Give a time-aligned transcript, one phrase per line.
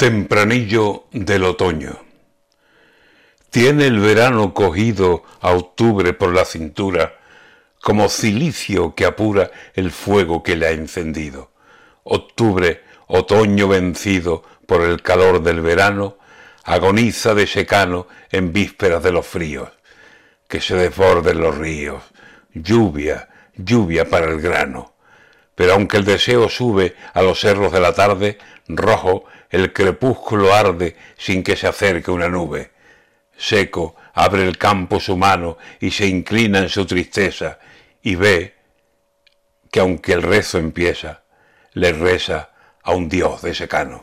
[0.00, 1.98] Tempranillo del otoño.
[3.50, 7.18] Tiene el verano cogido a octubre por la cintura,
[7.82, 11.50] como cilicio que apura el fuego que le ha encendido.
[12.02, 16.16] Octubre, otoño vencido por el calor del verano,
[16.64, 19.68] agoniza de secano en vísperas de los fríos.
[20.48, 22.02] Que se desborden los ríos,
[22.54, 24.89] lluvia, lluvia para el grano.
[25.60, 30.96] Pero aunque el deseo sube a los cerros de la tarde, rojo el crepúsculo arde
[31.18, 32.70] sin que se acerque una nube.
[33.36, 37.58] Seco abre el campo su mano y se inclina en su tristeza
[38.00, 38.54] y ve
[39.70, 41.24] que aunque el rezo empieza,
[41.74, 44.02] le reza a un dios de secano.